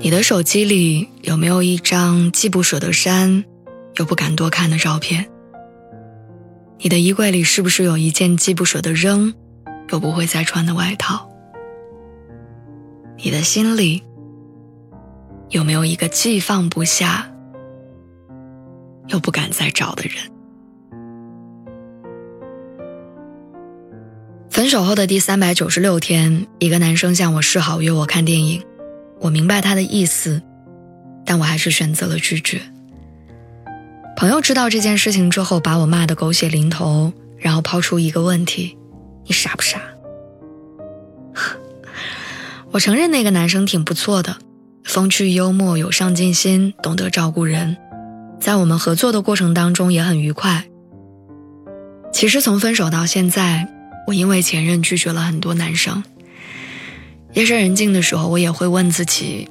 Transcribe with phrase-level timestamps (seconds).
[0.00, 3.44] 你的手机里有没有一张既不舍得删，
[3.96, 5.28] 又不敢多看的照片？
[6.78, 9.34] 你的衣柜里是不是有一件既不舍得扔，
[9.90, 11.28] 又不会再穿的外套？
[13.16, 14.04] 你的心里
[15.50, 17.28] 有没有一个既放不下，
[19.08, 20.14] 又不敢再找的人？
[24.48, 28.62] 分手后的第三百九十六天，一个男生向我示好，约我看电影。
[29.20, 30.42] 我明白他的意思，
[31.24, 32.60] 但我还是选择了拒绝。
[34.16, 38.76] 朋友知道这件事情之后，把我骂得狗血淋头，然后抛出一个问题
[39.26, 39.80] ：“你傻不傻？”
[42.72, 44.36] 我承认那个男生挺不错的，
[44.84, 47.76] 风趣幽默，有上进心，懂得照顾人，
[48.40, 50.64] 在我们合作的过程当中也很愉快。
[52.12, 53.68] 其实从分手到现在，
[54.08, 56.02] 我因为前任拒绝了很多男生。
[57.38, 59.48] 夜深人静的时候，我也会问自己：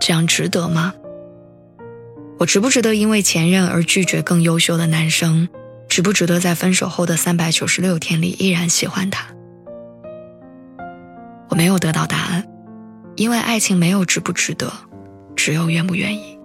[0.00, 0.92] 这样值得吗？
[2.36, 5.48] 我值不值得因为前任而拒绝更优秀的男生？
[5.88, 9.28] 值不值得在分手后的三百九十六天里依然喜欢他？
[11.48, 12.44] 我没有得到答案，
[13.14, 14.72] 因为爱情没有值不值得，
[15.36, 16.36] 只有愿不愿意。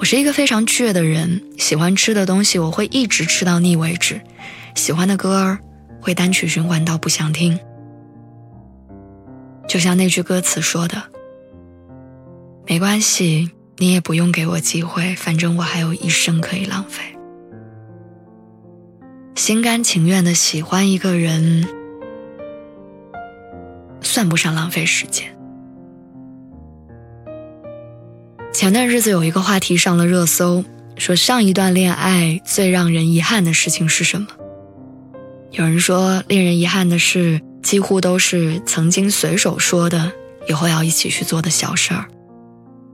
[0.00, 4.20] 我是一个非常倔的人，喜欢吃的东西我会一直吃到腻为止，
[4.74, 5.60] 喜欢的歌儿
[6.00, 7.56] 会单曲循环到不想听。
[9.68, 11.00] 就像那句歌词说的
[12.66, 17.02] ：“没关系，你也不用给我机会，反正我还有一生可以浪费。”
[19.36, 21.68] 心甘情愿的喜欢一个人，
[24.00, 25.36] 算不上浪费时间。
[28.52, 30.64] 前段日子有一个话题上了热搜，
[30.96, 34.26] 说上一段恋爱最让人遗憾的事情是什么？
[35.50, 37.42] 有人说，令人遗憾的是。
[37.62, 40.12] 几乎都是曾经随手说的，
[40.48, 42.06] 以后要一起去做的小事儿，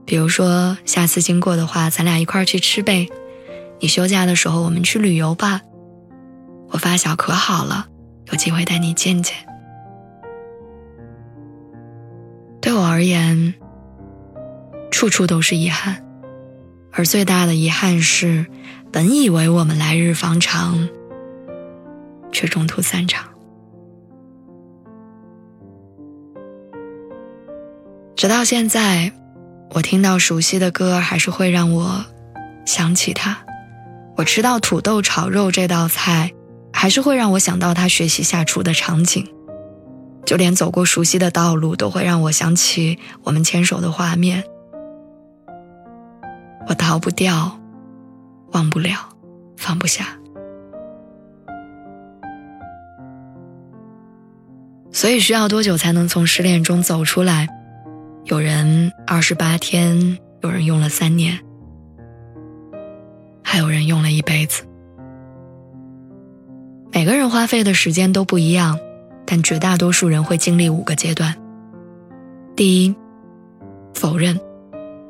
[0.05, 3.07] 比如说下次经过的话，咱俩一块儿去吃呗；
[3.79, 5.61] 你休假的时候，我们去旅游吧。
[6.71, 7.87] 我发小可好了，
[8.31, 9.35] 有机会带你见见。
[12.59, 13.53] 对我而言，
[14.91, 16.03] 处处都是遗憾，
[16.91, 18.47] 而最大的遗憾是，
[18.91, 20.89] 本以为我们来日方长，
[22.31, 23.34] 却中途散场。
[28.15, 29.11] 直到现在，
[29.71, 32.05] 我听到熟悉的歌，还是会让我
[32.65, 33.35] 想起他；
[34.15, 36.31] 我吃到土豆炒肉这道菜，
[36.71, 39.25] 还是会让我想到他学习下厨的场景；
[40.25, 44.45] 就连走过熟悉的道路，都会让我想起我们牵手的画面。
[46.67, 47.59] 我逃不掉，
[48.53, 49.09] 忘不了，
[49.57, 50.07] 放不下。
[54.89, 57.49] 所以，需要多久才能从失恋中走出来？
[58.25, 61.39] 有人二十八天，有人用了三年，
[63.43, 64.63] 还有人用了一辈子。
[66.91, 68.79] 每个人花费的时间都不一样，
[69.27, 71.35] 但绝大多数人会经历五个阶段。
[72.55, 72.95] 第一，
[73.93, 74.39] 否认，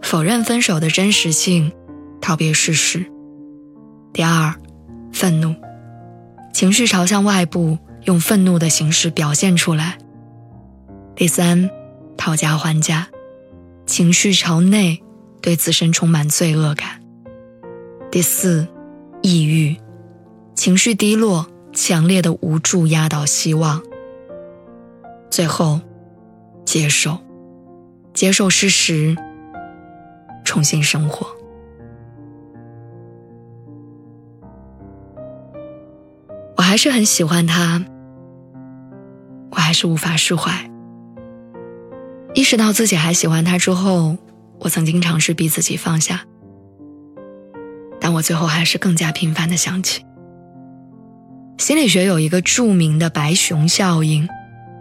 [0.01, 1.71] 否认分手的真实性，
[2.19, 3.05] 逃避事实。
[4.11, 4.53] 第二，
[5.13, 5.55] 愤怒，
[6.51, 9.97] 情绪朝向外部，用愤怒的形式表现出来。
[11.15, 11.69] 第三。
[12.17, 13.07] 讨价还价，
[13.85, 15.01] 情绪朝内，
[15.41, 17.01] 对自身充满罪恶感。
[18.11, 18.67] 第四，
[19.21, 19.75] 抑郁，
[20.55, 23.81] 情绪低落，强烈的无助压倒希望。
[25.29, 25.81] 最后，
[26.65, 27.17] 接受，
[28.13, 29.15] 接受事实，
[30.43, 31.27] 重新生活。
[36.57, 37.83] 我还是很喜欢他，
[39.51, 40.71] 我还是无法释怀。
[42.35, 44.17] 意识到自己还喜欢他之后，
[44.59, 46.25] 我曾经尝试逼自己放下，
[47.99, 50.03] 但我最后还是更加频繁的想起。
[51.57, 54.27] 心理学有一个著名的“白熊效应”，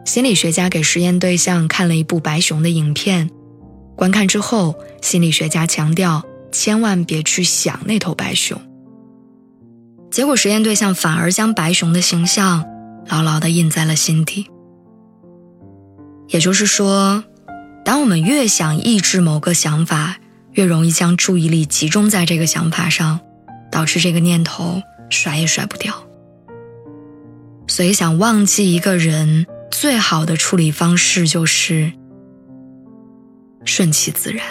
[0.05, 3.31] 心理学家给实验对象看了一部白熊的影片，
[3.95, 8.61] 观看之后，心理学家强调千万别去想那头白熊。
[10.11, 12.65] 结果实验对象反而将白熊的形象
[13.07, 14.47] 牢牢地印在了心底。
[16.29, 17.23] 也就是说，
[17.85, 20.17] 当我们越想抑制某个想法，
[20.53, 23.21] 越容易将注意力集中在这个想法上，
[23.71, 25.95] 导致这个念头甩也甩不掉。
[27.67, 31.93] 所以，想忘记一个人，最好的处理方式就是
[33.65, 34.45] 顺其自然。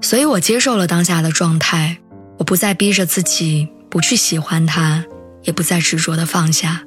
[0.00, 1.98] 所以我接受了当下的状态，
[2.38, 5.04] 我不再逼着自己不去喜欢他，
[5.44, 6.82] 也不再执着的放下。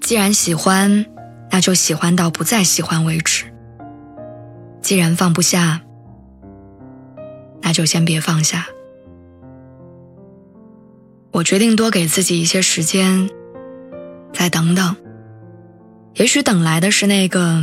[0.00, 1.04] 既然喜欢，
[1.50, 3.44] 那就喜欢到不再喜欢为止。
[4.80, 5.82] 既然放不下，
[7.60, 8.66] 那就先别放下。
[11.32, 13.28] 我决定多给自己一些时间，
[14.32, 14.96] 再等等。
[16.14, 17.62] 也许等来的是那个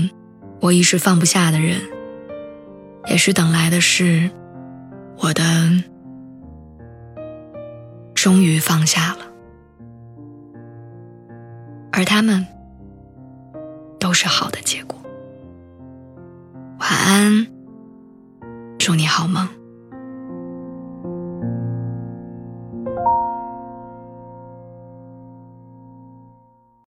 [0.61, 1.81] 我一直放不下的人，
[3.07, 4.29] 也许等来的是
[5.17, 5.43] 我的
[8.13, 9.25] 终于放下了，
[11.91, 12.45] 而他们
[14.25, 14.99] 是好的结果。
[16.79, 17.45] 晚安，
[18.79, 19.47] 祝你好梦。